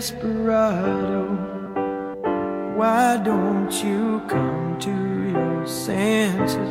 [0.00, 1.24] desperado.
[2.78, 4.02] Why don't you
[4.34, 4.94] come to
[5.36, 6.70] your senses?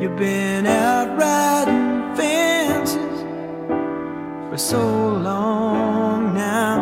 [0.00, 1.86] You've been out riding
[2.18, 3.16] fences
[4.48, 4.82] for so
[5.30, 6.18] long
[6.50, 6.74] now.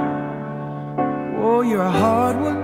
[1.46, 2.62] Oh, you're a hard one,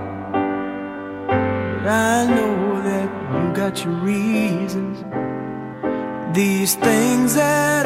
[1.77, 2.55] but I know
[2.89, 4.95] that you got your reasons.
[6.39, 7.85] These things that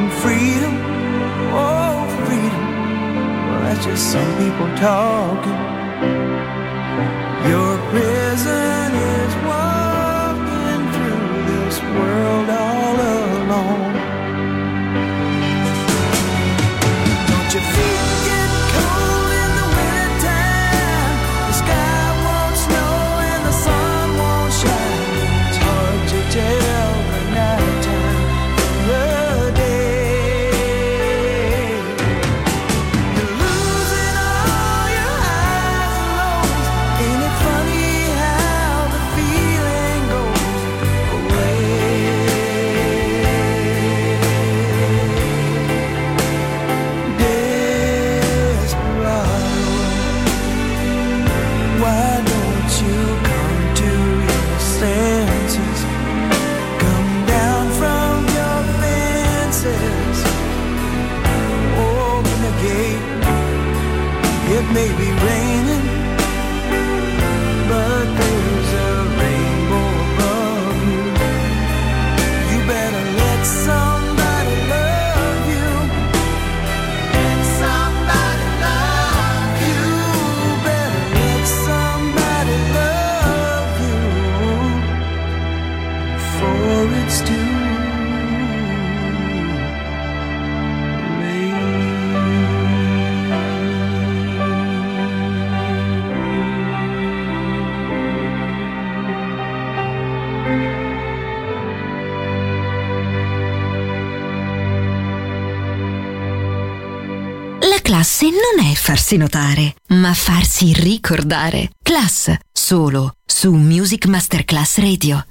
[0.01, 0.77] And freedom,
[1.53, 3.21] oh freedom,
[3.51, 5.66] well that's just some people talking.
[108.59, 111.71] non è farsi notare, ma farsi ricordare.
[111.83, 115.27] Class, solo su Music Masterclass Radio.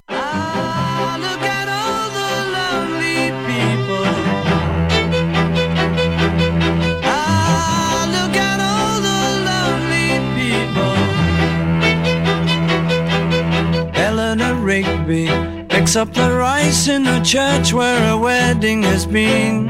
[14.66, 15.30] Rigby
[15.68, 19.70] picks up the rice in the church where a wedding has been.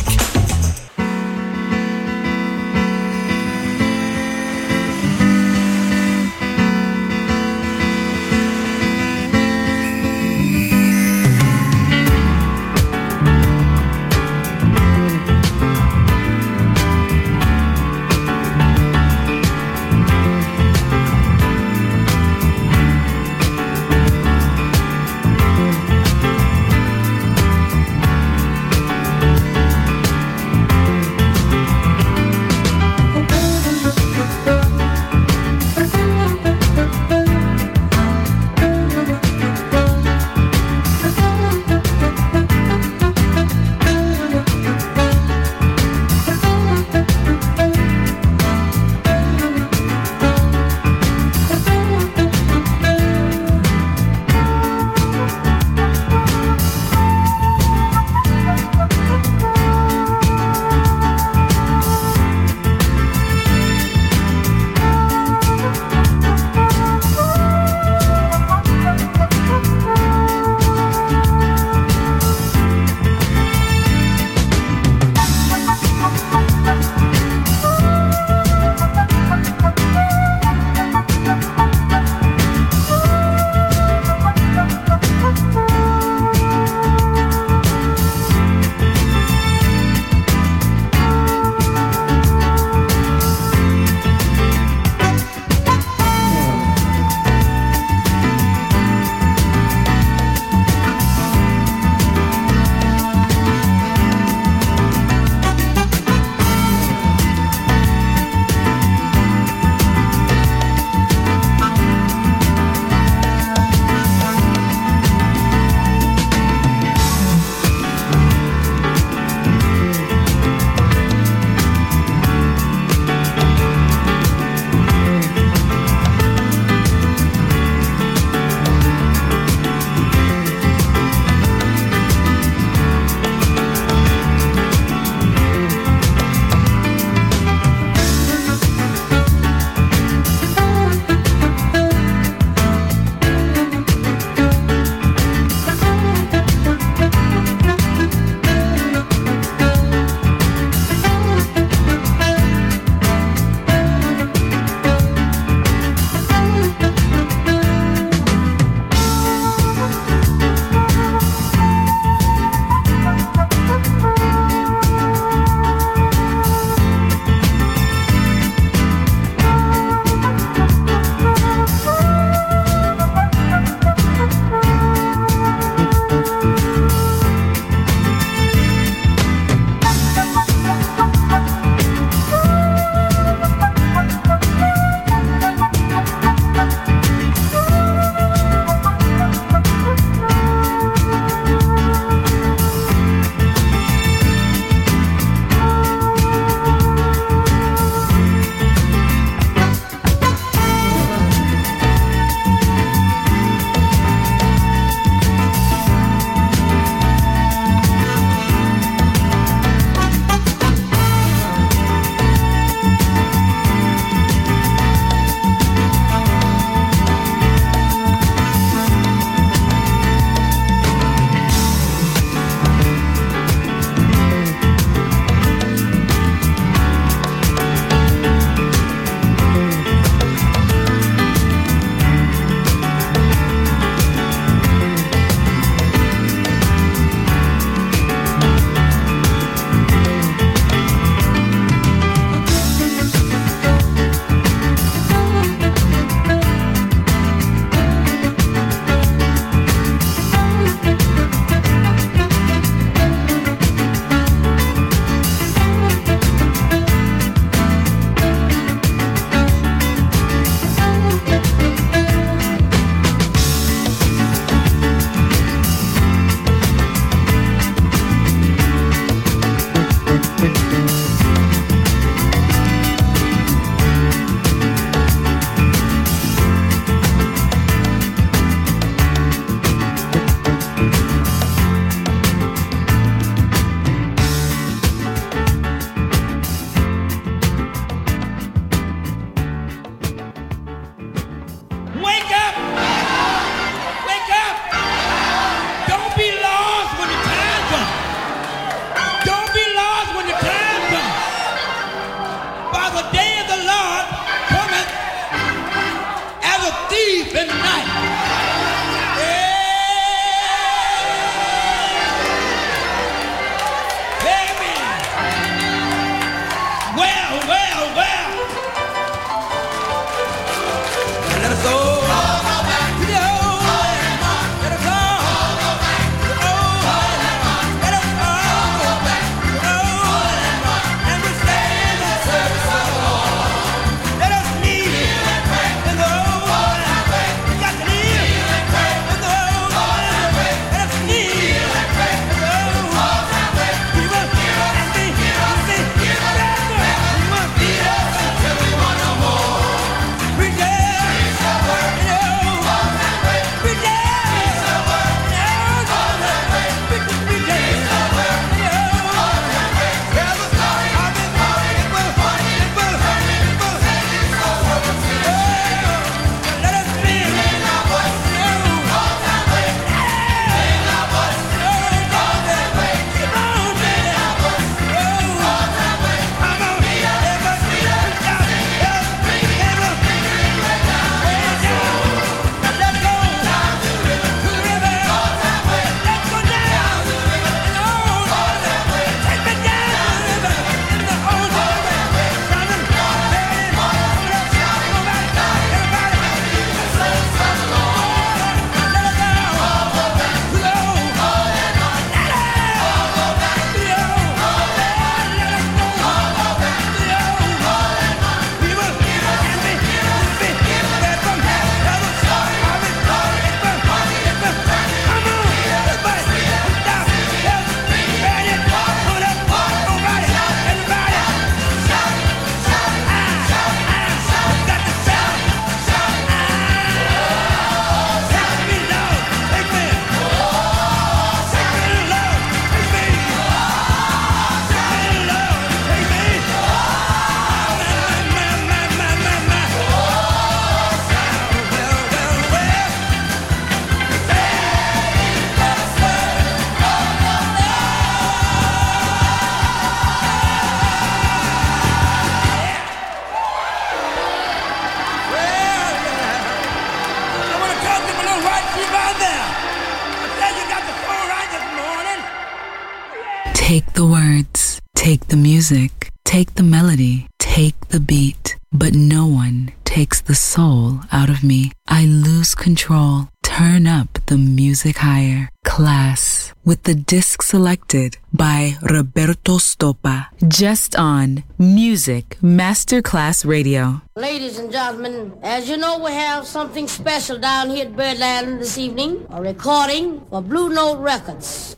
[463.71, 469.71] Take the words, take the music, take the melody, take the beat, but no one
[469.91, 471.69] takes the soul out of me.
[471.85, 473.27] I lose control.
[473.43, 475.49] Turn up the music higher.
[475.65, 480.27] Class with the disc selected by Roberto Stoppa.
[480.47, 484.01] Just on Music Masterclass Radio.
[484.15, 488.77] Ladies and gentlemen, as you know, we have something special down here at Birdland this
[488.77, 489.27] evening.
[489.29, 491.75] A recording for Blue Note Records.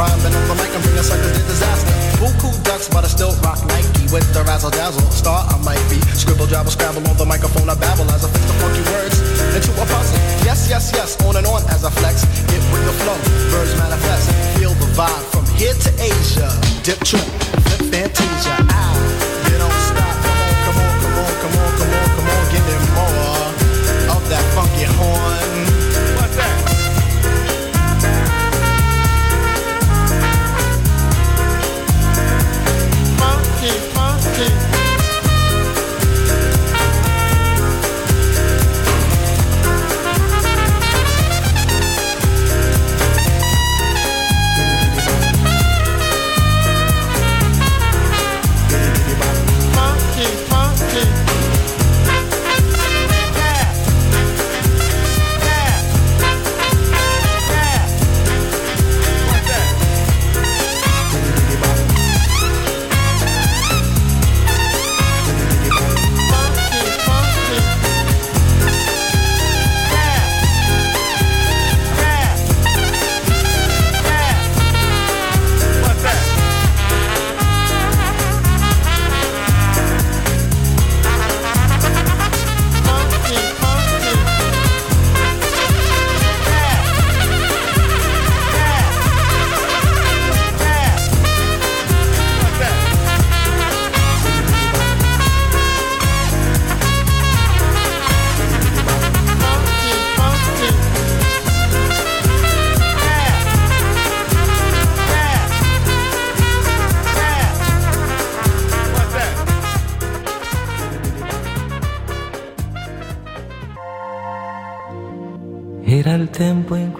[0.00, 1.92] Rhyming on the mic, and bring a suckers to disaster.
[2.24, 5.04] Buku ducks, but I still rock Nike with the razzle dazzle.
[5.12, 6.00] Star I might be.
[6.16, 9.20] Scribble, jabble, scrabble on the microphone, I babble as I fix the funky words
[9.52, 10.16] into a puzzle.
[10.48, 12.24] Yes, yes, yes, on and on as I flex.
[12.48, 13.18] Hit with the flow,
[13.52, 14.24] birds manifest.
[14.56, 16.48] Feel the vibe from here to Asia.
[16.80, 17.20] Dip trip,
[17.68, 18.56] flip Fantasia.
[18.72, 19.39] Ow.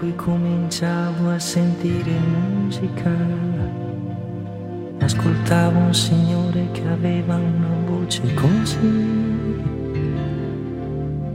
[0.01, 3.15] cui cominciavo a sentire musica.
[4.99, 8.89] Ascoltavo un signore che aveva una voce così.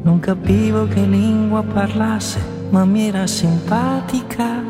[0.03, 4.61] Non capivo che lingua parlasse, ma mi era simpatica.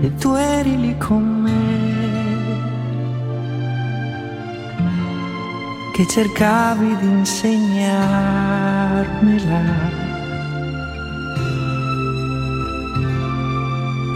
[0.00, 1.71] E tu eri lì con me
[5.92, 10.00] che cercavi di insegnarmela.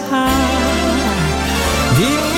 [1.95, 2.30] Dio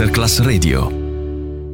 [0.00, 0.99] Masterclass Radio.